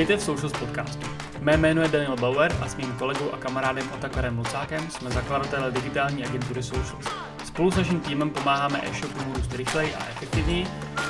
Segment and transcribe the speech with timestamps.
[0.00, 1.06] Vítejte v Socials podcastu.
[1.40, 5.70] Mé jméno je Daniel Bauer a s mým kolegou a kamarádem Otakarem Lucákem jsme zakladatelé
[5.70, 7.04] digitální agentury Socials.
[7.44, 10.66] Spolu s naším týmem pomáháme e-shopům růst rychleji a efektivněji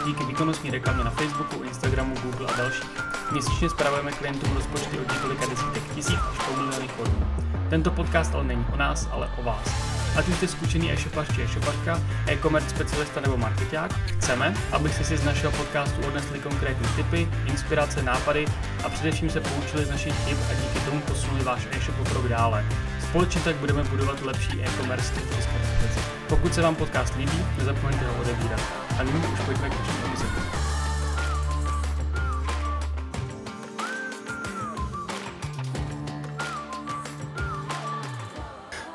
[0.07, 2.91] díky výkonnostní reklamě na Facebooku, Instagramu, Google a dalších.
[3.33, 7.27] Měsíčně spravujeme klientům rozpočty od několika desítek tisíc až po miliony korun.
[7.71, 9.90] Tento podcast ale není o nás, ale o vás.
[10.17, 15.25] Ať už jste zkušený e-shopař či e-shopařka, e-commerce specialista nebo marketák, chceme, abyste si z
[15.25, 18.47] našeho podcastu odnesli konkrétní tipy, inspirace, nápady
[18.85, 22.29] a především se poučili z našich chyb a díky tomu posunuli váš e-shop o krok
[22.29, 22.65] dále.
[23.09, 26.01] Společně tak budeme budovat lepší e-commerce v České republice.
[26.29, 28.61] Pokud se vám podcast líbí, nezapomeňte ho odebírat.
[28.99, 30.10] A nyní už pojďme k našemu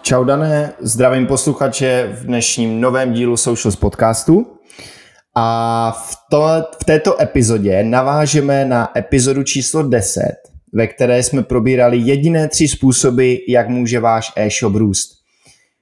[0.08, 4.48] Čau Dané, zdravím posluchače v dnešním novém dílu Socials podcastu.
[5.36, 6.48] A v, to,
[6.81, 10.22] v této epizodě navážeme na epizodu číslo 10,
[10.73, 15.09] ve které jsme probírali jediné tři způsoby, jak může váš e-shop růst.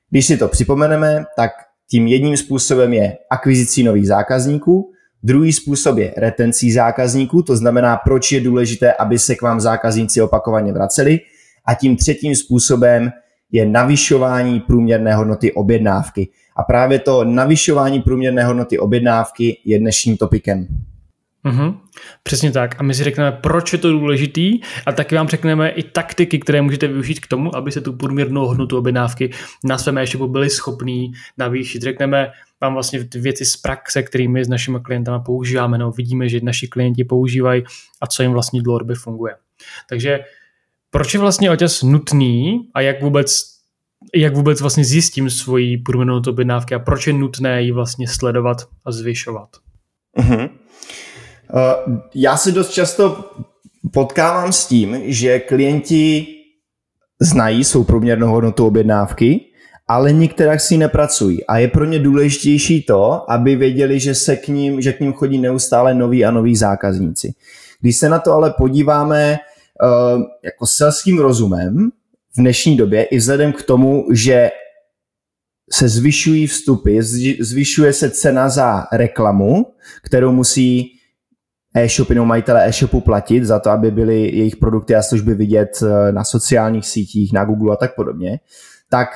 [0.09, 1.51] Když si to připomeneme, tak
[1.91, 4.91] tím jedním způsobem je akvizicí nových zákazníků,
[5.23, 10.21] druhý způsob je retencí zákazníků, to znamená, proč je důležité, aby se k vám zákazníci
[10.21, 11.19] opakovaně vraceli,
[11.67, 13.11] a tím třetím způsobem
[13.53, 16.29] je navyšování průměrné hodnoty objednávky.
[16.55, 20.67] A právě to navyšování průměrné hodnoty objednávky je dnešním topikem.
[21.45, 21.77] Mm-hmm,
[22.23, 22.75] přesně tak.
[22.79, 26.61] A my si řekneme, proč je to důležitý a taky vám řekneme i taktiky, které
[26.61, 29.29] můžete využít k tomu, aby se tu průměrnou hodnotu objednávky
[29.63, 31.81] na svém e-shopu byli schopní navýšit.
[31.81, 36.67] Řekneme vám vlastně věci z praxe, kterými s našimi klientama používáme, no vidíme, že naši
[36.67, 37.63] klienti používají
[38.01, 39.35] a co jim vlastně dlouhodobě funguje.
[39.89, 40.19] Takže
[40.94, 43.53] proč je vlastně oťas nutný a jak vůbec
[44.16, 48.91] jak vůbec vlastně zjistím svoji průměrnou objednávky a proč je nutné ji vlastně sledovat a
[48.91, 49.50] zvyšovat?
[50.19, 50.50] Uh-huh.
[51.53, 53.31] Uh, já se dost často
[53.94, 56.27] potkávám s tím, že klienti
[57.22, 59.39] znají svou průměrnou hodnotu objednávky,
[59.88, 61.45] ale některá si nepracují.
[61.45, 65.13] A je pro ně důležitější to, aby věděli, že se k ním, že k ním
[65.13, 67.34] chodí neustále noví a noví zákazníci.
[67.81, 69.40] Když se na to ale podíváme
[70.44, 71.89] jako selským rozumem,
[72.38, 74.51] v dnešní době i vzhledem k tomu, že
[75.72, 77.01] se zvyšují vstupy,
[77.39, 79.66] zvyšuje se cena za reklamu,
[80.03, 80.91] kterou musí
[81.75, 86.11] e-shopy nebo majitele e-shopu platit za to, aby byly jejich produkty a služby vidět eh,
[86.11, 88.40] na sociálních sítích, na Google a tak podobně,
[88.90, 89.07] tak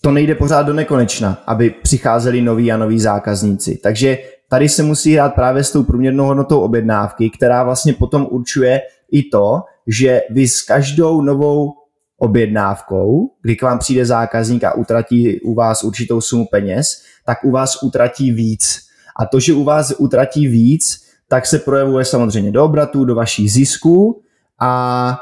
[0.00, 3.76] to nejde pořád do nekonečna, aby přicházeli noví a noví zákazníci.
[3.82, 8.80] Takže tady se musí hrát právě s tou průměrnou hodnotou objednávky, která vlastně potom určuje
[9.12, 11.72] i to, že vy s každou novou
[12.18, 17.50] objednávkou, kdy k vám přijde zákazník a utratí u vás určitou sumu peněz, tak u
[17.50, 18.80] vás utratí víc.
[19.20, 23.52] A to, že u vás utratí víc, tak se projevuje samozřejmě do obratu, do vašich
[23.52, 24.22] zisků
[24.60, 25.18] a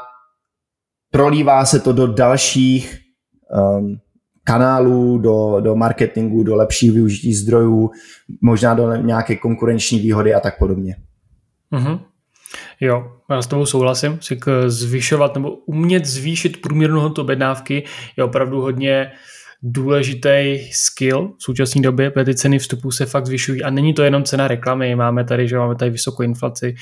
[1.11, 2.99] prolívá se to do dalších
[3.79, 3.97] um,
[4.43, 7.91] kanálů, do, do marketingu, do lepších využití zdrojů,
[8.41, 10.95] možná do nějaké konkurenční výhody a tak podobně.
[11.71, 11.99] Mm-hmm.
[12.81, 14.19] Jo, já s tebou souhlasím,
[14.69, 17.83] zvyšovat nebo umět zvýšit průměrnou hodnotu objednávky
[18.17, 19.11] je opravdu hodně
[19.67, 24.03] důležitý skill v současné době, protože ty ceny vstupů se fakt zvyšují a není to
[24.03, 26.75] jenom cena reklamy, máme tady, že máme tady vysokou inflaci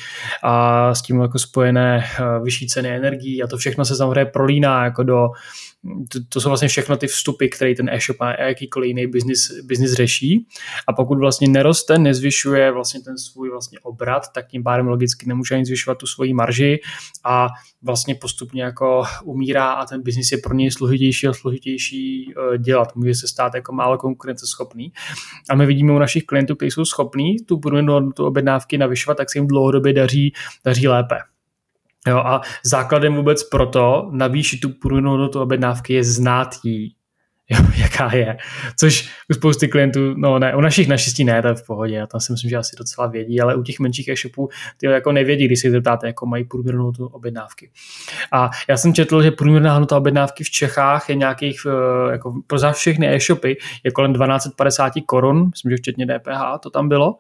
[0.44, 4.84] a s tím jako spojené eh, vyšší ceny energií a to všechno se samozřejmě prolíná
[4.84, 5.28] jako do
[6.12, 9.94] to, to jsou vlastně všechno ty vstupy, které ten e-shop a jakýkoliv jiný business, business
[9.94, 10.48] řeší.
[10.88, 15.56] A pokud vlastně neroste, nezvyšuje vlastně ten svůj vlastně obrat, tak tím pádem logicky nemůže
[15.56, 16.80] ani zvyšovat tu svoji marži
[17.24, 17.48] a
[17.82, 22.96] vlastně postupně jako umírá a ten biznis je pro něj složitější a složitější eh, dělat.
[22.96, 24.94] Může se stát jako málo konkurenceschopný.
[25.50, 29.38] A my vidíme u našich klientů, kteří jsou schopní tu průměrnou objednávky navyšovat, tak se
[29.38, 30.34] jim dlouhodobě daří,
[30.66, 31.16] daří lépe.
[32.08, 36.96] Jo, a základem vůbec proto navýšit tu průměrnou hodnotu objednávky je znát jí,
[37.78, 38.38] jaká je.
[38.80, 42.08] Což u spousty klientů, no ne, u našich naštěstí ne, to je v pohodě, já
[42.08, 45.46] tam si myslím, že asi docela vědí, ale u těch menších e-shopů ty jako nevědí,
[45.46, 47.70] když si zeptáte, jako mají průměrnou tu objednávky.
[48.32, 52.60] A já jsem četl, že průměrná hodnota objednávky v Čechách je nějakých, eh, jako pro
[52.72, 57.18] všechny e-shopy, je kolem 1250 korun, myslím, že včetně DPH to tam bylo.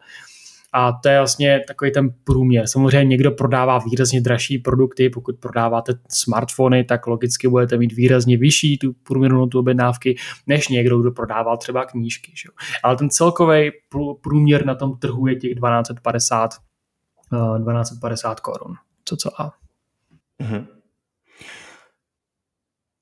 [0.73, 2.67] A to je vlastně takový ten průměr.
[2.67, 8.77] Samozřejmě někdo prodává výrazně dražší produkty, pokud prodáváte smartfony, tak logicky budete mít výrazně vyšší
[8.77, 10.15] tu průměrnou tu objednávky,
[10.47, 12.31] než někdo, kdo prodával třeba knížky.
[12.35, 12.49] Že?
[12.83, 13.71] Ale ten celkový
[14.21, 18.75] průměr na tom trhu je těch 1250, 1250 korun.
[19.05, 19.53] Co co a?
[20.41, 20.65] Mm-hmm.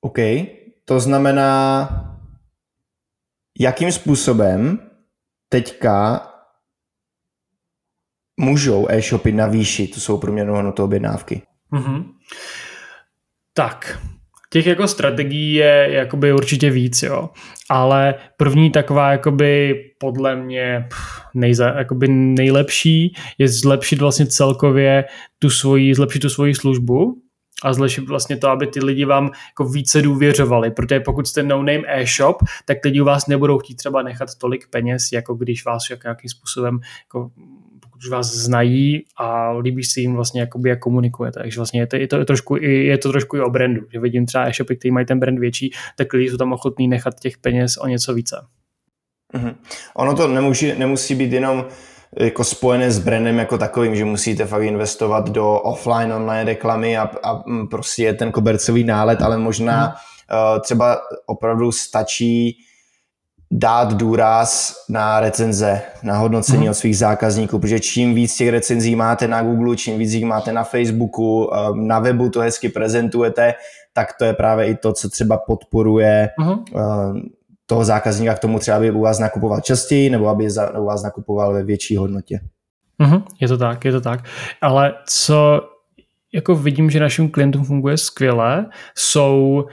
[0.00, 0.18] OK,
[0.84, 1.88] to znamená,
[3.58, 4.90] jakým způsobem
[5.48, 6.31] teďka
[8.42, 11.42] můžou e-shopy navýšit tu svou průměrnou hodnotu objednávky?
[11.72, 12.04] Mm-hmm.
[13.54, 13.98] Tak,
[14.52, 17.30] těch jako strategií je jakoby určitě víc, jo.
[17.70, 20.88] Ale první taková jakoby podle mě
[21.34, 25.04] nejza, jakoby nejlepší je zlepšit vlastně celkově
[25.38, 27.22] tu svoji, zlepšit tu svoji službu
[27.64, 31.82] a zlepšit vlastně to, aby ty lidi vám jako více důvěřovali, protože pokud jste no-name
[31.86, 36.04] e-shop, tak lidi u vás nebudou chtít třeba nechat tolik peněz, jako když vás jak
[36.04, 37.30] nějakým způsobem jako
[38.04, 41.40] už vás znají a líbí se jim vlastně, jakoby, jak komunikujete.
[41.40, 43.80] Takže vlastně je to, je to, trošku, je to trošku i o brandu.
[43.92, 47.20] Že vidím třeba e-shopy, který mají ten brand větší, tak lidi jsou tam ochotní nechat
[47.20, 48.36] těch peněz o něco více.
[49.34, 49.54] Mm-hmm.
[49.96, 51.66] Ono to nemusí, nemusí být jenom
[52.20, 57.10] jako spojené s brandem jako takovým, že musíte fakt investovat do offline, online reklamy a,
[57.22, 59.92] a mm, prostě je ten kobercový nálet, ale možná mm.
[59.92, 62.58] uh, třeba opravdu stačí
[63.54, 66.70] dát důraz na recenze, na hodnocení hmm.
[66.70, 70.52] od svých zákazníků, protože čím víc těch recenzí máte na Google, čím víc jich máte
[70.52, 73.54] na Facebooku, um, na webu to hezky prezentujete,
[73.92, 76.64] tak to je právě i to, co třeba podporuje hmm.
[77.66, 81.52] toho zákazníka k tomu třeba, aby u vás nakupoval častěji nebo aby u vás nakupoval
[81.52, 82.40] ve větší hodnotě.
[83.00, 84.24] Mm-hmm, je to tak, je to tak.
[84.60, 85.60] Ale co
[86.34, 89.64] jako vidím, že našim klientům funguje skvěle, jsou,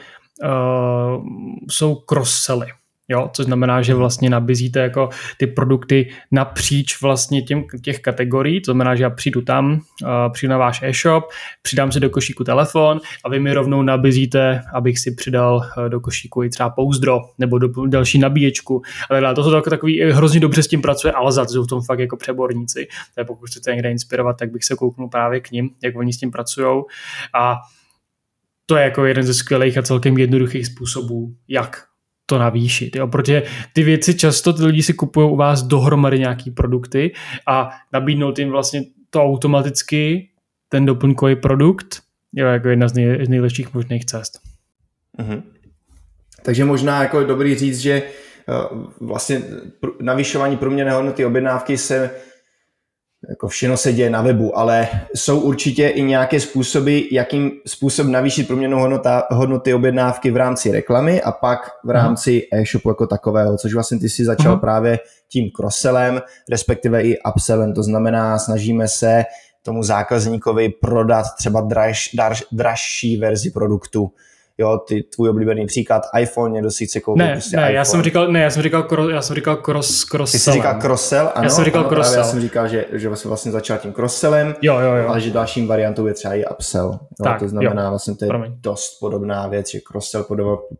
[0.44, 1.24] uh,
[1.70, 2.68] jsou cross-sely.
[3.10, 8.72] Jo, což znamená, že vlastně nabízíte jako ty produkty napříč vlastně těm, těch kategorií, to
[8.72, 11.24] znamená, že já přijdu tam, uh, přijdu na váš e-shop,
[11.62, 16.00] přidám si do košíku telefon a vy mi rovnou nabízíte, abych si přidal uh, do
[16.00, 18.82] košíku i třeba pouzdro nebo do další nabíječku.
[19.10, 21.82] Ale to jsou tak, takový, eh, hrozně dobře s tím pracuje Alza, jsou v tom
[21.82, 22.88] fakt jako přeborníci.
[23.16, 26.18] Tak pokud chcete někde inspirovat, tak bych se kouknul právě k ním, jak oni s
[26.18, 26.84] tím pracují.
[27.40, 27.56] A
[28.66, 31.89] to je jako jeden ze skvělých a celkem jednoduchých způsobů, jak
[32.30, 33.08] to navýšit, jo?
[33.08, 33.44] protože
[33.74, 37.12] ty věci často ty lidi si kupují u vás dohromady nějaký produkty
[37.48, 40.30] a nabídnout jim vlastně to automaticky,
[40.70, 42.02] ten doplňkový produkt,
[42.34, 44.40] je jako jedna z, nej, z nejlepších možných cest.
[45.20, 45.42] Mm-hmm.
[46.44, 48.54] Takže možná jako je dobrý říct, že eh,
[49.00, 49.42] vlastně
[50.02, 52.12] navyšování průměrné hodnoty objednávky se
[53.30, 58.48] jako všechno se děje na webu, ale jsou určitě i nějaké způsoby, jakým způsob navýšit
[58.48, 61.94] průměrnou hodnota, hodnoty objednávky v rámci reklamy a pak v mhm.
[61.94, 64.60] rámci e-shopu jako takového, což vlastně ty si začal uh-huh.
[64.60, 65.00] právě
[65.32, 69.24] tím crosselem, respektive i upsellem, to znamená snažíme se
[69.64, 74.12] tomu zákazníkovi prodat třeba draž, draž, dražší verzi produktu,
[74.60, 77.76] jo, ty tvůj oblíbený příklad iPhone, někdo si chce koupit ne, prostě ne, iPhone.
[77.76, 80.52] já jsem říkal, ne, já jsem říkal, kro, já jsem říkal cross, cross Ty jsi
[80.52, 83.52] říkal cross-sell, ano, já jsem říkal ano, cross já jsem říkal, že, že vlastně, vlastně
[83.52, 85.08] začal tím cross-sellem, jo, jo, jo.
[85.08, 86.92] ale že dalším variantou je třeba i upsell.
[86.92, 87.90] Jo, tak, to znamená, jo.
[87.90, 88.52] vlastně to je Promiň.
[88.62, 90.26] dost podobná věc, že cross-sell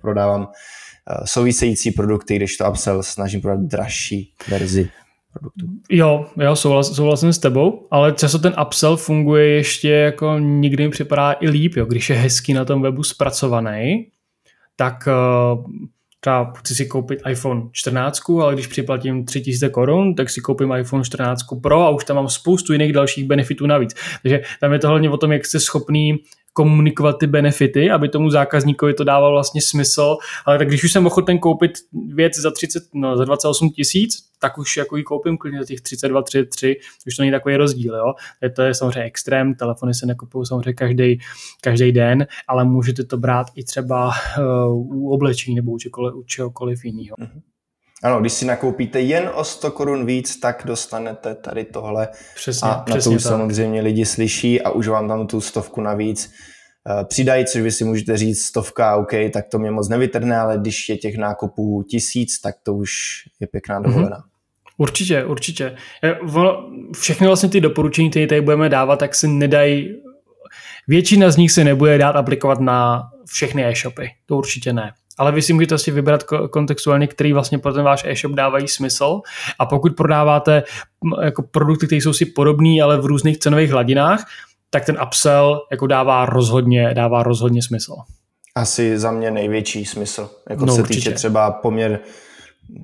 [0.02, 4.90] prodávám uh, související produkty, když to upsell snažím prodat dražší verzi
[5.34, 5.66] produktu.
[5.90, 10.90] Jo, jo, souhlas, souhlasím s tebou, ale často ten upsell funguje ještě jako nikdy mi
[10.90, 14.08] připadá i líp, jo, když je hezky na tom webu zpracovaný,
[14.76, 15.64] tak uh,
[16.20, 21.04] třeba chci si koupit iPhone 14, ale když připlatím 3000 korun, tak si koupím iPhone
[21.04, 23.96] 14 Pro a už tam mám spoustu jiných dalších benefitů navíc.
[24.22, 26.18] Takže tam je to hlavně o tom, jak jste schopný
[26.54, 31.06] komunikovat ty benefity, aby tomu zákazníkovi to dávalo vlastně smysl, ale tak když už jsem
[31.06, 31.72] ochoten koupit
[32.14, 35.82] věc za 30, no, za 28 tisíc, tak už jako ji koupím klidně za těch
[35.82, 38.14] 32, 33, už to není takový rozdíl, jo.
[38.56, 41.20] To je samozřejmě extrém, telefony se nekupují samozřejmě každý,
[41.62, 46.24] každý den, ale můžete to brát i třeba uh, u oblečení nebo u čehokoliv, u
[46.24, 47.16] čehokoliv jiného.
[47.20, 47.42] Mm-hmm.
[48.04, 52.08] Ano, když si nakoupíte jen o 100 korun víc, tak dostanete tady tohle.
[52.36, 55.82] Přesně, a přesně na to už samozřejmě lidi slyší a už vám tam tu stovku
[55.82, 56.32] navíc
[56.90, 60.58] eh, přidají, což vy si můžete říct stovka, OK, tak to mě moc nevytrhne, ale
[60.58, 62.92] když je těch nákupů tisíc, tak to už
[63.40, 64.18] je pěkná dovolená.
[64.18, 64.30] Mm-hmm.
[64.78, 65.76] Určitě, určitě.
[66.96, 69.96] Všechny vlastně ty doporučení, které tady budeme dávat, tak se nedají,
[70.88, 74.10] většina z nich se nebude dát aplikovat na všechny e-shopy.
[74.26, 78.04] To určitě ne ale vy si můžete asi vybrat kontextuálně, který vlastně pro ten váš
[78.06, 79.22] e-shop dávají smysl
[79.60, 80.64] a pokud prodáváte
[81.24, 84.26] jako produkty, které jsou si podobné, ale v různých cenových hladinách,
[84.70, 87.96] tak ten upsell jako dává rozhodně, dává rozhodně smysl.
[88.56, 91.00] Asi za mě největší smysl, jako no, se určitě.
[91.00, 92.00] týče třeba poměr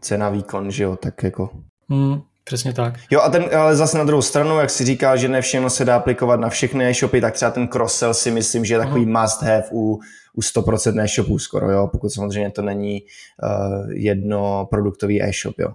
[0.02, 1.50] cena výkon, že jo, tak jako
[1.90, 2.94] Hmm, přesně tak.
[3.12, 5.86] Jo a ten, ale zase na druhou stranu, jak si říkal, že ne všechno se
[5.86, 9.22] dá aplikovat na všechny e-shopy, tak třeba ten cross-sell si myslím, že je takový hmm.
[9.22, 10.00] must have u,
[10.36, 15.74] u 100% e-shopů skoro, jo, pokud samozřejmě to není uh, jedno produktový e-shop, jo.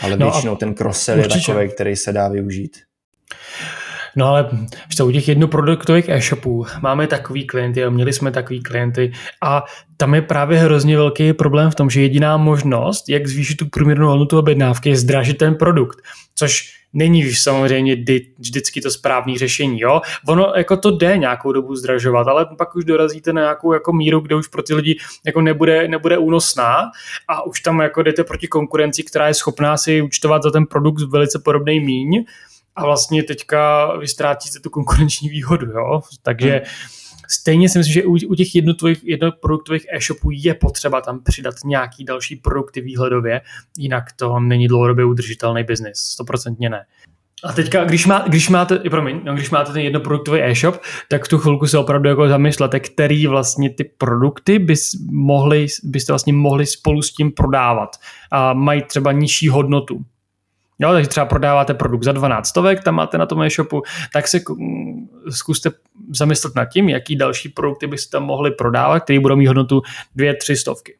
[0.00, 2.76] Ale no většinou ten cross-sell je takový, který se dá využít.
[4.16, 4.48] No ale
[5.04, 9.64] u těch jednoproduktových e-shopů máme takový klienty a měli jsme takový klienty a
[9.96, 14.08] tam je právě hrozně velký problém v tom, že jediná možnost, jak zvýšit tu průměrnou
[14.08, 15.98] hodnotu objednávky, je zdražit ten produkt,
[16.34, 17.96] což není samozřejmě
[18.38, 19.80] vždycky to správné řešení.
[19.80, 20.00] Jo?
[20.28, 24.20] Ono jako to jde nějakou dobu zdražovat, ale pak už dorazíte na nějakou jako míru,
[24.20, 26.90] kde už pro ty lidi jako nebude, nebude únosná
[27.28, 31.02] a už tam jako jdete proti konkurenci, která je schopná si účtovat za ten produkt
[31.02, 32.24] velice podobný míň
[32.76, 35.66] a vlastně teďka vy ztrátíte tu konkurenční výhodu.
[35.66, 36.00] Jo?
[36.22, 37.01] Takže hmm
[37.32, 42.04] Stejně si myslím, že u, u těch jednotlivých, jednoproduktových e-shopů je potřeba tam přidat nějaký
[42.04, 43.40] další produkty výhledově,
[43.78, 46.84] jinak to není dlouhodobě udržitelný biznis, stoprocentně ne.
[47.44, 51.28] A teďka, když, má, když máte, promiň, no, když máte ten jednoproduktový e-shop, tak v
[51.28, 56.66] tu chvilku se opravdu jako zamýšlete, který vlastně ty produkty bys mohli, byste vlastně mohli
[56.66, 57.96] spolu s tím prodávat
[58.30, 60.04] a mají třeba nižší hodnotu.
[60.78, 64.40] Jo, takže třeba prodáváte produkt za 12 stovek, tam máte na tom e-shopu, tak se
[65.30, 65.70] zkuste
[66.16, 69.82] zamyslet nad tím, jaký další produkty byste tam mohli prodávat, které budou mít hodnotu
[70.16, 70.96] 2-3 stovky.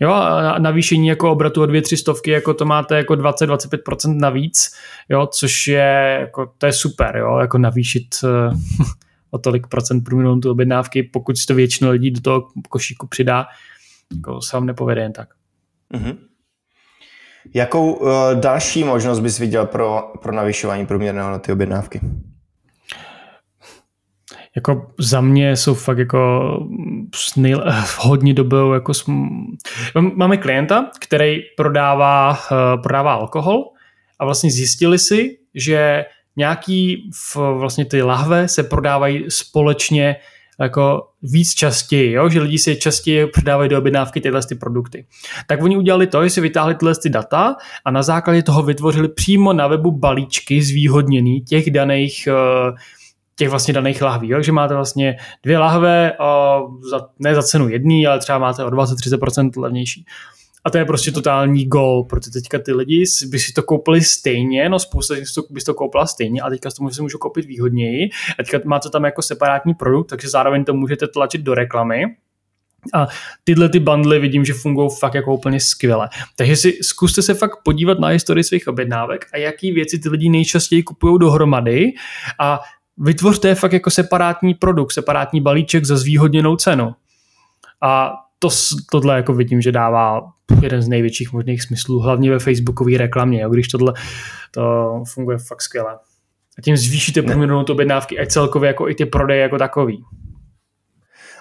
[0.00, 4.74] Jo, a navýšení jako obratu o 2-3 stovky, jako to máte jako 20-25% navíc,
[5.08, 8.58] jo, což je, jako, to je super, jo, jako navýšit uh,
[9.30, 13.46] o tolik procent průměrnou tu objednávky, pokud si to většina lidí do toho košíku přidá,
[14.16, 15.28] jako se vám nepovede jen tak.
[15.94, 16.16] Mm-hmm.
[17.54, 22.00] Jakou uh, další možnost bys viděl pro, pro navyšování průměrné hodnoty objednávky?
[24.56, 26.50] Jako za mě jsou fakt jako
[27.36, 27.64] nejl,
[27.98, 29.12] hodně dobou jako sm...
[30.14, 33.64] máme klienta, který prodává, uh, prodává alkohol
[34.18, 36.04] a vlastně zjistili si, že
[36.36, 40.16] nějaký v, vlastně ty lahve se prodávají společně
[40.60, 42.28] jako víc častěji, jo?
[42.28, 45.06] že lidi si častěji předávají do objednávky tyhle ty produkty.
[45.46, 49.08] Tak oni udělali to, že si vytáhli tyhle ty data a na základě toho vytvořili
[49.08, 52.28] přímo na webu balíčky zvýhodněný těch daných
[53.38, 54.28] těch vlastně daných lahví.
[54.28, 54.36] Jo?
[54.36, 56.60] Takže máte vlastně dvě lahve, a
[56.90, 60.04] za, ne za cenu jedný, ale třeba máte o 20-30% levnější.
[60.66, 64.68] A to je prostě totální gol, protože teďka ty lidi by si to koupili stejně,
[64.68, 67.44] no spousta z nich by si to koupila stejně a teďka to si můžu koupit
[67.44, 68.10] výhodněji.
[68.38, 72.04] A teďka máte tam jako separátní produkt, takže zároveň to můžete tlačit do reklamy.
[72.94, 73.06] A
[73.44, 76.08] tyhle ty bundly vidím, že fungují fakt jako úplně skvěle.
[76.36, 80.28] Takže si zkuste se fakt podívat na historii svých objednávek a jaký věci ty lidi
[80.28, 81.92] nejčastěji kupují dohromady
[82.40, 82.60] a
[82.98, 86.94] vytvořte fakt jako separátní produkt, separátní balíček za zvýhodněnou cenu.
[87.82, 88.48] A to,
[88.90, 93.50] tohle jako vidím, že dává jeden z největších možných smyslů, hlavně ve facebookové reklamě, jo,
[93.50, 93.92] když tohle
[94.50, 95.94] to funguje fakt skvěle.
[96.58, 100.02] A tím zvýšíte průměrnou objednávky a celkově jako i ty prodeje jako takový.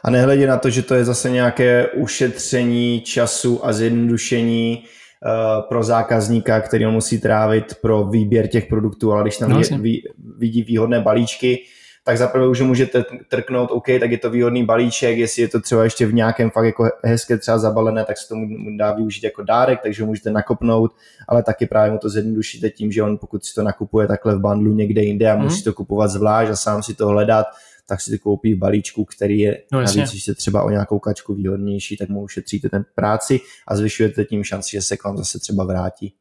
[0.03, 5.83] A nehledě na to, že to je zase nějaké ušetření času a zjednodušení uh, pro
[5.83, 10.03] zákazníka, který on musí trávit pro výběr těch produktů, ale když tam no, vidí,
[10.37, 11.63] vidí výhodné balíčky,
[12.07, 15.83] tak zaprvé už můžete trknout, OK, tak je to výhodný balíček, jestli je to třeba
[15.83, 18.47] ještě v nějakém fakt jako hezké třeba zabalené, tak se tomu
[18.77, 20.91] dá využít jako dárek, takže ho můžete nakopnout,
[21.27, 24.39] ale taky právě mu to zjednodušíte tím, že on pokud si to nakupuje takhle v
[24.39, 25.43] bandlu někde jinde a mm.
[25.43, 27.45] musí to kupovat zvlášť a sám si to hledat,
[27.87, 30.99] tak si to koupí v balíčku, který je no, navíc, když se třeba o nějakou
[30.99, 35.17] kačku výhodnější, tak mu ušetříte ten práci a zvyšujete tím šanci, že se k vám
[35.17, 36.13] zase třeba vrátí.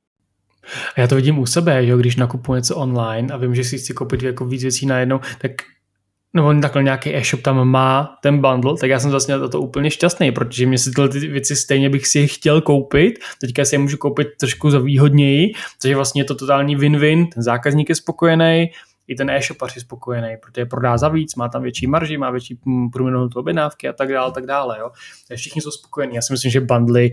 [0.97, 3.79] A já to vidím u sebe, že když nakupuji něco online a vím, že si
[3.79, 5.51] chci koupit jako víc věcí najednou, tak
[6.35, 9.91] nebo takhle nějaký e-shop tam má ten bundle, tak já jsem vlastně za to úplně
[9.91, 13.75] šťastný, protože mě si tyhle ty věci stejně bych si je chtěl koupit, teďka si
[13.75, 17.95] je můžu koupit trošku za výhodněji, takže vlastně je to totální win-win, ten zákazník je
[17.95, 18.71] spokojený,
[19.09, 22.59] i ten e-shopař je spokojený, protože prodá za víc, má tam větší marži, má větší
[22.65, 24.79] mm, průměrnou objednávky a tak dále, tak dále.
[24.79, 24.91] Jo.
[25.37, 26.15] Všichni jsou spokojení.
[26.15, 27.13] Já si myslím, že bundly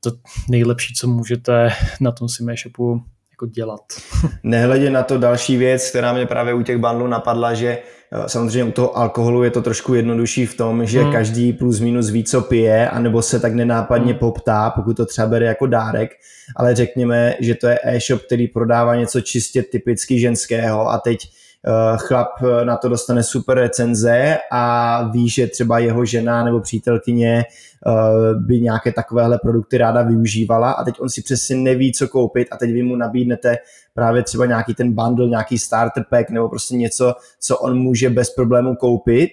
[0.00, 0.10] to
[0.48, 1.70] nejlepší, co můžete
[2.00, 3.04] na tom svém e-shopu
[3.36, 3.80] jako dělat.
[4.42, 7.68] Nehledě na to další věc, která mě právě u těch bundlů napadla, že
[8.12, 11.12] eh, samozřejmě u toho alkoholu je to trošku jednodušší v tom, že hmm.
[11.12, 14.18] každý plus minus ví, co pije, anebo se tak nenápadně hmm.
[14.18, 16.10] poptá, pokud to třeba bere jako dárek,
[16.56, 21.28] ale řekněme, že to je e-shop, který prodává něco čistě typicky ženského a teď
[21.96, 27.44] chlap eh, na to dostane super recenze a ví, že třeba jeho žena nebo přítelkyně
[27.44, 32.48] eh, by nějaké takovéhle produkty ráda využívala a teď on si přesně neví, co koupit
[32.50, 33.56] a teď vy mu nabídnete
[33.94, 38.30] právě třeba nějaký ten bundle, nějaký starter pack nebo prostě něco, co on může bez
[38.30, 39.30] problému koupit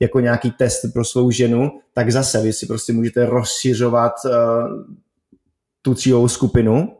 [0.00, 4.12] jako nějaký test pro svou ženu, tak zase vy si prostě můžete rozšiřovat
[5.82, 6.96] tu cílovou skupinu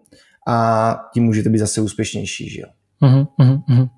[0.48, 2.68] a tím můžete být zase úspěšnější, že jo?
[3.02, 3.88] Uh-huh, uh-huh.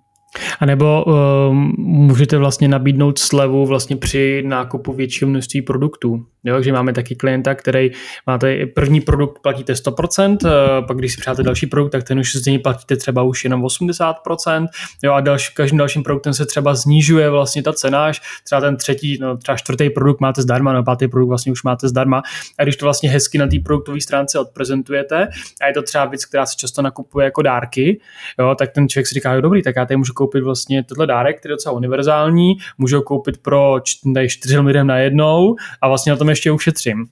[0.60, 6.26] A nebo um, můžete vlastně nabídnout slevu vlastně při nákupu většího množství produktů.
[6.44, 7.90] Jo, takže máme taky klienta, který
[8.26, 12.32] máte první produkt, platíte 100%, eh, pak když si přáte další produkt, tak ten už
[12.32, 14.66] z něj platíte třeba už jenom 80%,
[15.02, 18.76] jo, a další, každým dalším produktem se třeba snižuje vlastně ta cena, až třeba ten
[18.76, 22.22] třetí, no, třeba čtvrtý produkt máte zdarma, no pátý produkt vlastně už máte zdarma.
[22.58, 25.28] A když to vlastně hezky na té produktové stránce odprezentujete,
[25.62, 28.00] a je to třeba věc, která se často nakupuje jako dárky,
[28.38, 31.06] jo, tak ten člověk si říká, jo, dobrý, tak já tady můžu koupit vlastně tenhle
[31.06, 33.80] dárek, který je docela univerzální, můžu koupit pro
[34.28, 37.06] čtyřem lidem najednou a vlastně na tom ještě ušetřím.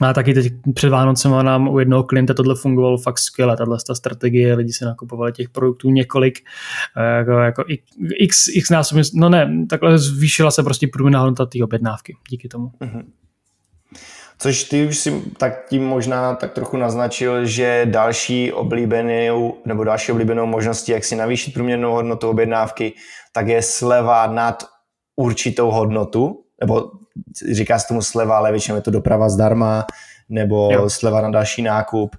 [0.00, 3.94] A taky teď před Vánocem nám u jednoho klienta tohle fungovalo fakt skvěle, tahle ta
[3.94, 6.38] strategie, lidi se nakupovali těch produktů několik,
[7.18, 7.64] jako, jako
[8.18, 12.70] x, x násobně, no ne, takhle zvýšila se prostě průměrná hodnota té objednávky díky tomu.
[12.80, 13.02] Mm-hmm.
[14.38, 20.12] Což ty už si tak tím možná tak trochu naznačil, že další oblíbenou, nebo další
[20.12, 22.92] oblíbenou možností, jak si navýšit průměrnou hodnotu objednávky,
[23.32, 24.64] tak je sleva nad
[25.16, 26.90] určitou hodnotu, nebo
[27.52, 29.86] říká se tomu sleva, ale většinou je to doprava zdarma,
[30.28, 30.90] nebo jo.
[30.90, 32.16] sleva na další nákup.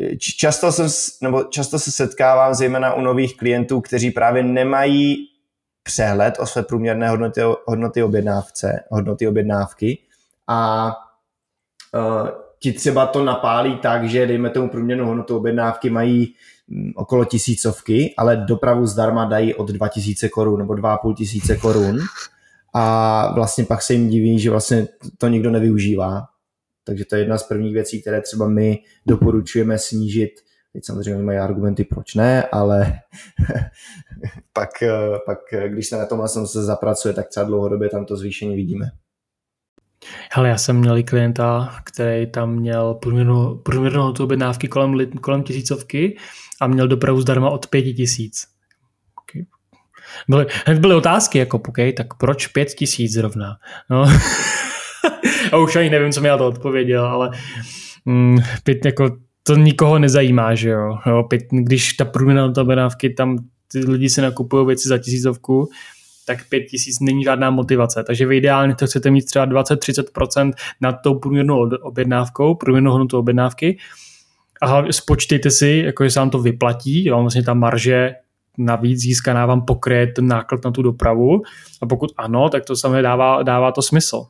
[0.00, 0.88] Eh, často, jsem,
[1.22, 5.16] nebo často se setkávám zejména u nových klientů, kteří právě nemají
[5.82, 9.98] přehled o své průměrné hodnoty, hodnoty objednávce, hodnoty objednávky
[10.48, 10.92] a
[11.94, 12.28] uh,
[12.58, 16.34] ti třeba to napálí tak, že dejme tomu průměrnou hodnotu objednávky mají
[16.68, 21.98] um, okolo tisícovky, ale dopravu zdarma dají od 2000 korun nebo 2,5 tisíce korun
[22.74, 26.26] a vlastně pak se jim diví, že vlastně to nikdo nevyužívá.
[26.84, 30.30] Takže to je jedna z prvních věcí, které třeba my doporučujeme snížit.
[30.72, 32.92] Teď samozřejmě mají argumenty, proč ne, ale
[34.52, 34.70] pak,
[35.26, 38.90] pak, když se na tomhle se zapracuje, tak třeba dlouhodobě tam to zvýšení vidíme.
[40.32, 46.16] Hele, já jsem měl klienta, který tam měl průměrnou, průměrnou tu objednávky kolem, kolem tisícovky
[46.60, 48.46] a měl dopravu zdarma od pěti tisíc.
[49.22, 49.42] Okay.
[50.28, 53.56] Byly, hned byly otázky, jako OK, tak proč pět tisíc zrovna?
[53.90, 54.04] No.
[55.52, 57.30] a už ani nevím, co mi na to odpověděl, ale
[58.04, 60.98] mm, pět, jako, to nikoho nezajímá, že jo.
[61.06, 63.38] jo pět, když ta průměrná objednávky, tam
[63.72, 65.68] ty lidi si nakupují věci za tisícovku,
[66.30, 68.04] tak 5 tisíc není žádná motivace.
[68.04, 73.78] Takže vy ideálně to chcete mít třeba 20-30% nad tou průměrnou objednávkou, průměrnou hodnotu objednávky.
[74.62, 78.14] A spočtejte si, jako že se vám to vyplatí, jo, vlastně ta marže
[78.58, 81.42] navíc získaná vám pokryje ten náklad na tu dopravu.
[81.82, 84.26] A pokud ano, tak to samé dává, dává to smysl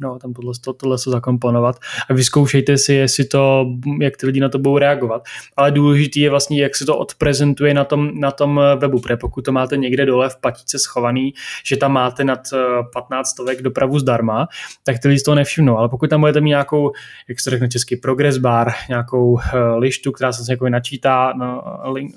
[0.00, 1.76] no, tam tohle, to, tohle to zakomponovat
[2.10, 3.66] a vyzkoušejte si, jestli to,
[4.00, 5.22] jak ty lidi na to budou reagovat.
[5.56, 9.44] Ale důležité je vlastně, jak se to odprezentuje na tom, na tom webu, protože pokud
[9.44, 12.40] to máte někde dole v patice schovaný, že tam máte nad
[12.92, 14.48] 15 eh, stovek dopravu zdarma,
[14.82, 15.78] tak ty lidi z toho nevšimnou.
[15.78, 16.92] Ale pokud tam budete mít nějakou,
[17.28, 19.40] jak se řekne český, progress bar, nějakou uh,
[19.78, 22.14] lištu, která se jako načítá no, link,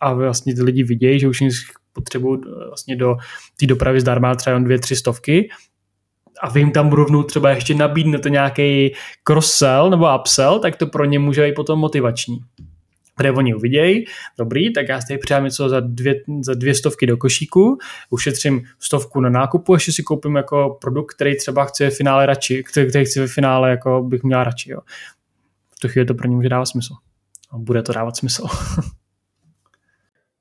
[0.00, 1.38] a vlastně ty lidi vidějí, že už
[1.92, 3.16] potřebují eh, vlastně do
[3.56, 5.48] té dopravy zdarma třeba jen dvě, tři stovky,
[6.40, 8.94] a vy jim tam rovnou třeba ještě nabídnete nějaký
[9.24, 12.40] cross-sell nebo upsell, tak to pro ně může být potom motivační.
[13.14, 14.04] Protože oni uvidějí,
[14.38, 17.78] dobrý, tak já si tady přijám něco za dvě, za dvě stovky do košíku,
[18.10, 22.62] ušetřím stovku na nákupu, ještě si koupím jako produkt, který třeba chci ve finále radši,
[22.62, 24.70] který, který chci ve finále jako bych měl radši.
[24.70, 24.80] Jo.
[25.76, 26.94] V tu chvíli to pro ně může dávat smysl.
[27.50, 28.46] A bude to dávat smysl.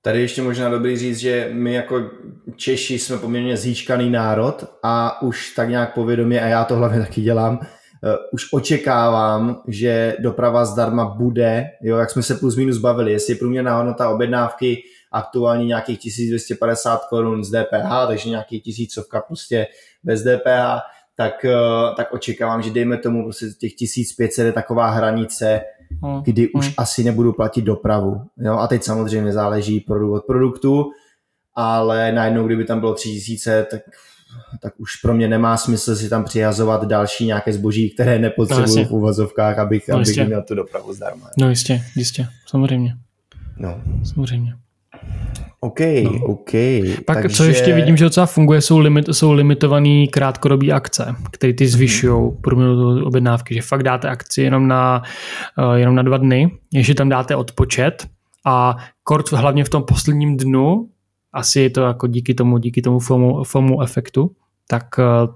[0.06, 2.10] Tady ještě možná dobrý říct, že my jako
[2.56, 7.22] Češi jsme poměrně zíčkaný národ a už tak nějak povědomě, a já to hlavně taky
[7.22, 13.12] dělám, uh, už očekávám, že doprava zdarma bude, jo, jak jsme se plus minus bavili,
[13.12, 19.68] jestli je průměrná hodnota objednávky aktuálně nějakých 1250 korun z DPH, takže nějaký tisícovka prostě
[20.04, 20.82] bez DPH,
[21.16, 25.62] tak, uh, tak očekávám, že dejme tomu prostě těch 1500 je taková hranice.
[26.24, 26.74] Kdy už hmm.
[26.78, 28.22] asi nebudu platit dopravu.
[28.38, 28.58] Jo?
[28.58, 30.92] A teď samozřejmě záleží produkt od produktu,
[31.56, 33.82] ale najednou, kdyby tam bylo 3000, tak
[34.62, 38.86] tak už pro mě nemá smysl si tam přihazovat další nějaké zboží, které nepotřebuji no,
[38.86, 41.30] v uvozovkách, abych, no, abych měl tu dopravu zdarma.
[41.38, 42.96] No jistě, jistě, samozřejmě.
[43.58, 43.82] No.
[44.04, 44.54] Samozřejmě.
[45.64, 46.12] OK, no.
[46.26, 46.52] OK.
[47.06, 47.38] Pak takže...
[47.38, 52.14] co ještě vidím, že docela funguje, jsou, limit, jsou limitované krátkodobé akce, které ty zvyšují
[52.14, 52.42] mm-hmm.
[52.42, 55.04] průměru objednávky, že fakt dáte akci jenom na,
[55.58, 58.08] uh, jenom na dva dny, ještě tam dáte odpočet
[58.46, 60.90] a kort hlavně v tom posledním dnu,
[61.34, 64.32] asi je to jako díky tomu, díky tomu FOMO, FOMO efektu,
[64.68, 65.34] tak uh,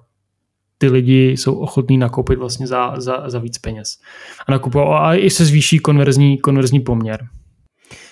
[0.77, 3.97] ty lidi jsou ochotní nakoupit vlastně za, za, za víc peněz.
[4.47, 7.27] A, nakupují, a i se zvýší konverzní, konverzní poměr.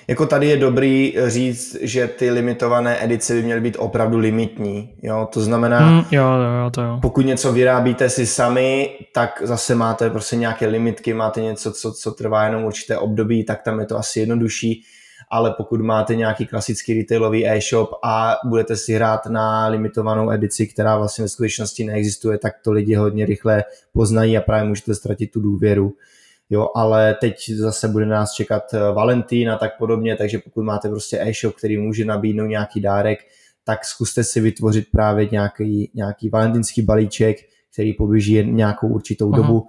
[0.08, 4.94] Jako tady je dobrý říct, že ty limitované edice by měly být opravdu limitní.
[5.02, 5.28] Jo?
[5.34, 6.24] To znamená, hmm, jo,
[6.64, 7.00] jo, to jo.
[7.02, 12.12] pokud něco vyrábíte si sami, tak zase máte prostě nějaké limitky, máte něco, co, co
[12.12, 14.84] trvá jenom určité období, tak tam je to asi jednodušší.
[15.32, 20.98] ale pokud máte nějaký klasický retailový e-shop a budete si hrát na limitovanou edici, která
[20.98, 23.64] vlastně ve skutečnosti neexistuje, tak to lidi hodně rychle
[23.94, 25.94] poznají a právě můžete ztratit tu důvěru.
[26.50, 30.90] Jo, ale teď zase bude nás čekat eh, Valentín a tak podobně, takže pokud máte
[30.90, 33.20] prostě e-shop, který může nabídnout nějaký dárek,
[33.64, 37.38] tak zkuste si vytvořit právě nějaký, nějaký valentínský balíček,
[37.74, 39.36] který poběží nějakou určitou uh-huh.
[39.36, 39.68] dobu.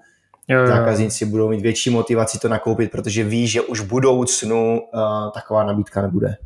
[0.49, 0.67] Jo, jo.
[0.67, 5.01] Zákazníci budou mít větší motivaci to nakoupit, protože ví, že už v budoucnu uh,
[5.35, 6.37] taková nabídka nebude.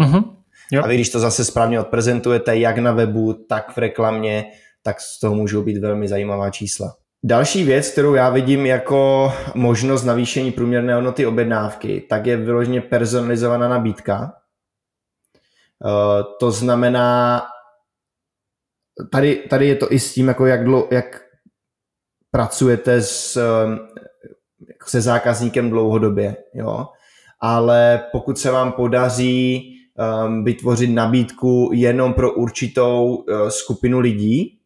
[0.00, 0.24] Uh-huh.
[0.72, 0.82] Jo.
[0.84, 4.44] A vy, když to zase správně odprezentujete, jak na webu, tak v reklamě,
[4.82, 6.94] tak z toho můžou být velmi zajímavá čísla.
[7.24, 13.68] Další věc, kterou já vidím jako možnost navýšení průměrné hodnoty objednávky, tak je vyloženě personalizovaná
[13.68, 14.32] nabídka.
[15.84, 17.42] Uh, to znamená,
[19.12, 21.22] tady, tady je to i s tím, jako jak, dlo, jak
[22.30, 23.36] pracujete s,
[24.68, 26.86] jako se zákazníkem dlouhodobě, jo.
[27.40, 29.74] Ale pokud se vám podaří
[30.26, 34.59] um, vytvořit nabídku jenom pro určitou skupinu lidí,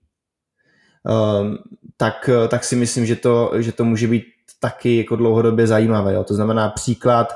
[1.96, 4.24] tak, tak si myslím, že to, že to může být
[4.60, 6.14] taky jako dlouhodobě zajímavé.
[6.14, 6.24] Jo.
[6.24, 7.32] To znamená příklad,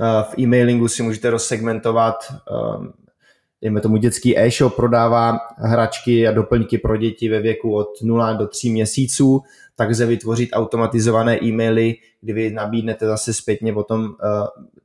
[0.00, 2.14] uh, v e-mailingu si můžete rozsegmentovat
[2.78, 2.92] um,
[3.62, 8.46] dejme tomu dětský e-shop prodává hračky a doplňky pro děti ve věku od 0 do
[8.46, 9.40] 3 měsíců,
[9.76, 14.10] tak vytvořit automatizované e-maily, kdy vy nabídnete zase zpětně potom uh,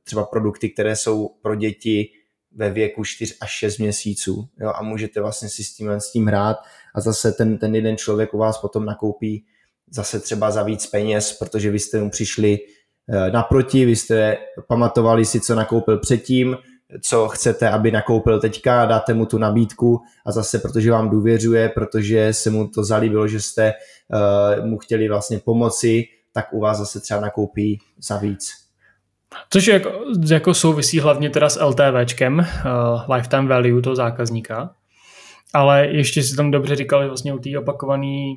[0.04, 2.10] třeba produkty, které jsou pro děti
[2.56, 6.26] ve věku 4 až 6 měsíců jo, a můžete vlastně si s tím, s tím
[6.26, 6.56] hrát
[6.94, 9.44] a zase ten, ten jeden člověk u vás potom nakoupí
[9.90, 12.58] zase třeba za víc peněz, protože vy jste mu přišli
[13.06, 14.36] uh, naproti, vy jste
[14.68, 16.56] pamatovali si, co nakoupil předtím,
[17.00, 22.32] co chcete, aby nakoupil teďka, dáte mu tu nabídku a zase, protože vám důvěřuje, protože
[22.32, 23.72] se mu to zalíbilo, že jste
[24.58, 28.50] uh, mu chtěli vlastně pomoci, tak u vás zase třeba nakoupí za víc.
[29.50, 29.92] Což jako,
[30.30, 34.70] jako souvisí hlavně teda s LTVčkem, uh, lifetime value toho zákazníka,
[35.54, 38.34] ale ještě si tam dobře říkali vlastně u té opakované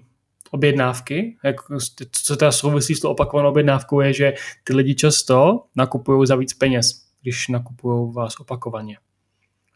[0.51, 1.55] objednávky, jak,
[2.11, 6.53] co teda souvisí s tou opakovanou objednávkou je, že ty lidi často nakupují za víc
[6.53, 8.97] peněz když nakupují vás opakovaně.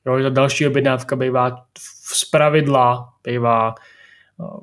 [0.05, 1.65] Jo, ta další objednávka bývá
[2.13, 3.75] z pravidla bývá
[4.37, 4.59] uh,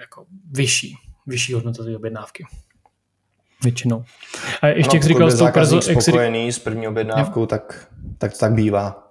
[0.00, 2.44] jako vyšší, vyšší hodnota té objednávky.
[3.62, 4.04] Většinou.
[4.62, 7.46] A ještě, ano, jak říkal, s tou perzo- spokojený s první objednávkou, jo.
[7.46, 9.05] tak, tak to tak bývá.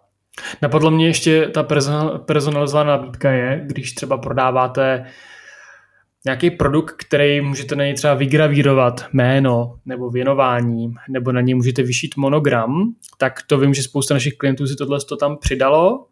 [0.61, 1.63] Napadlo mě ještě ta
[2.25, 5.05] personalizovaná nabídka je, když třeba prodáváte
[6.25, 11.83] nějaký produkt, který můžete na něj třeba vygravírovat jméno nebo věnování, nebo na něj můžete
[11.83, 16.05] vyšít monogram, tak to vím, že spousta našich klientů si tohle to tam přidalo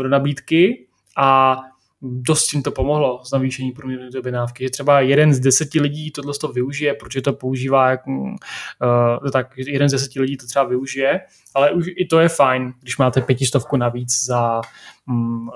[0.00, 1.56] eh, do nabídky a
[2.02, 6.34] dost jim to pomohlo z navýšení průměrné objednávky, že třeba jeden z deseti lidí tohle
[6.40, 11.20] to využije, protože to používá, jak, uh, tak jeden z deseti lidí to třeba využije,
[11.54, 14.60] ale už i to je fajn, když máte pětistovku navíc za,
[15.08, 15.50] um,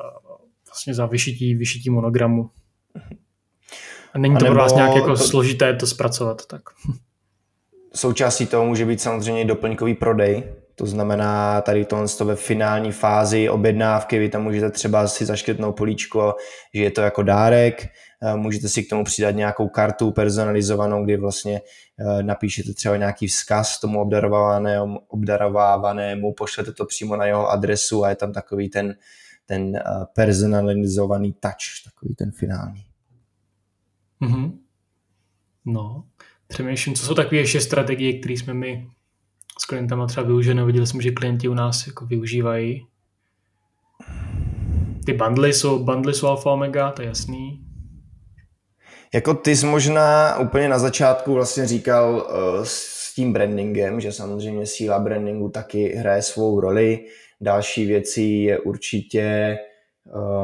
[0.66, 2.50] vlastně za vyšití, vyšití monogramu.
[4.14, 5.16] A není to pro vás nějak jako to...
[5.16, 6.46] složité to zpracovat.
[6.46, 6.62] Tak.
[7.94, 10.44] Součástí toho může být samozřejmě doplňkový prodej,
[10.78, 15.76] to znamená tady tohle to ve finální fázi objednávky, vy tam můžete třeba si zaškrtnout
[15.76, 16.34] políčko,
[16.74, 17.86] že je to jako dárek,
[18.22, 21.60] eh, můžete si k tomu přidat nějakou kartu personalizovanou, kdy vlastně
[22.00, 28.08] eh, napíšete třeba nějaký vzkaz tomu obdarovávanému, obdarovávanému pošlete to přímo na jeho adresu a
[28.08, 28.94] je tam takový ten,
[29.46, 29.82] ten eh,
[30.14, 32.84] personalizovaný touch, takový ten finální.
[34.22, 34.58] Mm-hmm.
[35.64, 36.04] No,
[36.46, 38.86] přemýšlím, co jsou takové ještě strategie, které jsme my
[39.59, 40.64] s klientama třeba využili.
[40.64, 42.87] Viděli jsme, že klienti u nás jako využívají.
[45.07, 47.62] Ty bundly jsou, bundly jsou alfa omega, to je jasný.
[49.14, 54.66] Jako ty jsi možná úplně na začátku vlastně říkal uh, s tím brandingem, že samozřejmě
[54.66, 57.07] síla brandingu taky hraje svou roli.
[57.40, 59.59] Další věcí je určitě,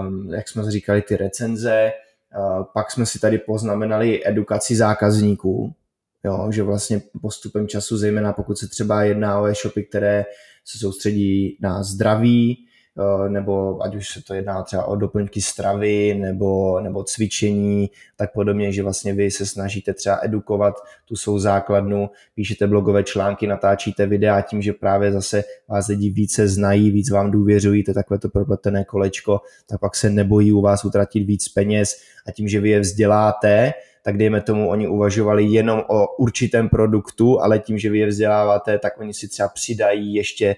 [0.01, 1.93] um, jak jsme říkali, ty recenze.
[2.39, 5.75] Uh, pak jsme si tady poznamenali edukaci zákazníků,
[6.25, 10.25] Jo, že vlastně postupem času, zejména pokud se třeba jedná o e-shopy, které
[10.65, 12.67] se soustředí na zdraví,
[12.99, 18.33] eh, nebo ať už se to jedná třeba o doplňky stravy nebo, nebo cvičení, tak
[18.33, 24.07] podobně, že vlastně vy se snažíte třeba edukovat tu svou základnu, píšete blogové články, natáčíte
[24.07, 28.19] videa tím, že právě zase vás lidi více znají, víc vám důvěřují, to je takové
[28.19, 31.97] to propletené kolečko, tak pak se nebojí u vás utratit víc peněz.
[32.27, 37.43] A tím, že vy je vzděláte, tak dejme tomu, oni uvažovali jenom o určitém produktu,
[37.43, 40.57] ale tím, že vy je vzděláváte, tak oni si třeba přidají ještě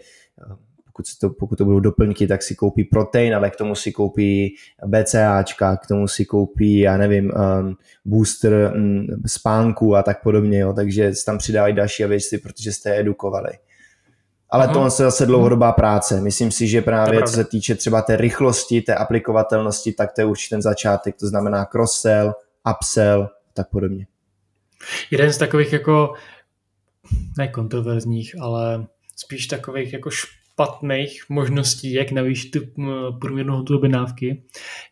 [0.51, 0.55] eh,
[0.95, 4.55] pokud, to, pokud to budou doplňky, tak si koupí protein, ale k tomu si koupí
[4.87, 10.73] BCAčka, k tomu si koupí, já nevím, um, booster um, spánku a tak podobně, jo.
[10.73, 13.51] takže tam přidávají další věci, protože jste je edukovali.
[14.51, 16.21] ale to se zase dlouhodobá práce.
[16.21, 20.25] Myslím si, že právě co se týče třeba té rychlosti, té aplikovatelnosti, tak to je
[20.25, 22.33] určitě ten začátek, to znamená cross-sell,
[22.71, 24.07] upsell, tak podobně.
[25.11, 26.15] Jeden z takových jako
[27.39, 30.11] ne kontroverzních, ale spíš takových jako
[30.55, 32.61] špatných možností, jak navýšit tu
[33.21, 34.43] průměrnou hodnotu objednávky,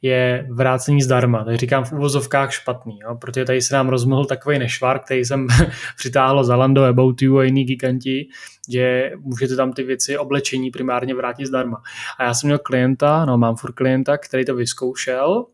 [0.03, 1.45] je vrácení zdarma.
[1.45, 3.17] Tak říkám v uvozovkách špatný, jo?
[3.21, 5.47] protože tady se nám rozmohl takový nešvar, který jsem
[5.97, 8.29] přitáhl za Lando, About You a jiný giganti,
[8.71, 11.83] že můžete tam ty věci oblečení primárně vrátit zdarma.
[12.19, 15.47] A já jsem měl klienta, no mám furt klienta, který to vyzkoušel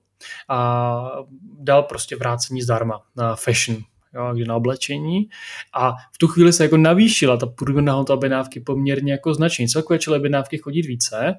[0.48, 1.10] a
[1.60, 3.78] dal prostě vrácení zdarma na fashion
[4.14, 5.28] jo, na oblečení
[5.74, 9.68] a v tu chvíli se jako navýšila ta průměrná hodnota objednávky poměrně jako značně.
[9.68, 11.34] Celkové čele objednávky chodí více,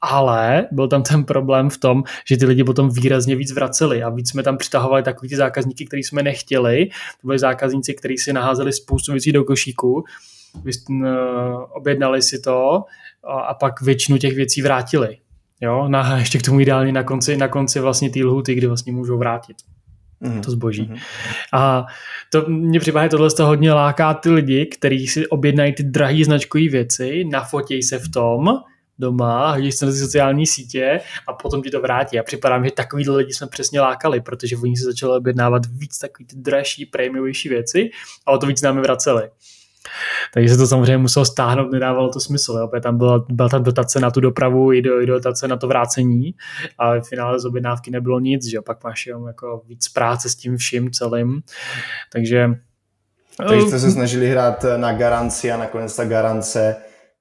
[0.00, 4.10] ale byl tam ten problém v tom, že ty lidi potom výrazně víc vraceli a
[4.10, 6.86] víc jsme tam přitahovali takový ty zákazníky, který jsme nechtěli.
[7.20, 10.04] To byli zákazníci, kteří si naházeli spoustu věcí do košíku,
[11.70, 12.84] objednali si to
[13.46, 15.18] a pak většinu těch věcí vrátili.
[15.60, 18.92] Jo, na, ještě k tomu ideálně na konci, na konci vlastně té lhuty, kdy vlastně
[18.92, 19.56] můžou vrátit
[20.22, 20.40] mm-hmm.
[20.40, 20.82] to zboží.
[20.82, 21.00] Mm-hmm.
[21.52, 21.86] A
[22.32, 26.68] to mě připadá, tohle to hodně láká ty lidi, kteří si objednají ty drahé značkové
[26.68, 28.48] věci, nafotějí se v tom,
[28.98, 32.18] doma, hodí se na ty sociální sítě a potom ti to vrátí.
[32.18, 36.26] A připadá že takový lidi jsme přesně lákali, protože oni se začali objednávat víc takový
[36.26, 37.90] ty dražší, prémiovější věci
[38.26, 39.22] a o to víc námi vraceli.
[40.34, 42.52] Takže se to samozřejmě muselo stáhnout, nedávalo to smysl.
[42.52, 42.80] Jo?
[42.80, 46.34] Tam byla, byla tam dotace na tu dopravu i, do, i dotace na to vrácení
[46.78, 48.62] a v finále z objednávky nebylo nic, že jo?
[48.62, 51.42] pak máš jenom jako víc práce s tím vším celým.
[52.12, 52.50] Takže
[53.36, 56.76] takže jste se snažili hrát na garanci a nakonec ta garance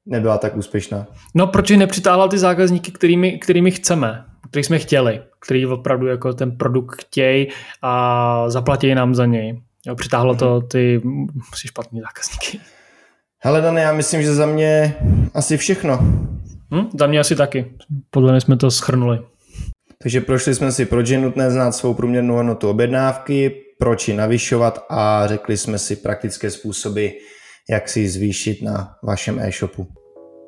[0.06, 1.08] nebyla tak úspěšná.
[1.36, 6.58] No, protože nepřitáhla ty zákazníky, kterými, kterými chceme, který jsme chtěli, který opravdu jako ten
[6.58, 7.48] produkt chtějí
[7.82, 9.62] a zaplatí nám za něj.
[9.88, 10.68] Jo, přitáhlo to mhm.
[10.68, 11.02] ty
[11.56, 12.60] si špatný zákazníky.
[13.46, 14.96] Hele, Dane, já myslím, že za mě
[15.34, 15.98] asi všechno.
[16.74, 17.74] Hm, za mě asi taky.
[18.10, 19.20] Podle mě jsme to schrnuli.
[20.04, 24.86] Takže prošli jsme si, proč je nutné znát svou průměrnou hodnotu objednávky, proč ji navyšovat
[24.90, 27.08] a řekli jsme si praktické způsoby,
[27.70, 29.88] jak si ji zvýšit na vašem e-shopu.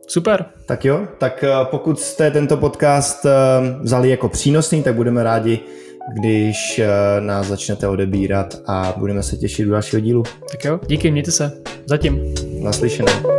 [0.08, 0.46] Super.
[0.66, 3.30] Tak jo, tak eh, pokud jste tento podcast eh,
[3.82, 5.60] vzali jako přínosný, tak budeme rádi,
[6.14, 6.88] když eh,
[7.22, 10.24] nás začnete odebírat a budeme se těšit do dalšího dílu.
[10.52, 11.52] Tak jo, díky, mějte se.
[11.86, 12.34] Zatím.
[12.64, 13.35] Naslyšenou.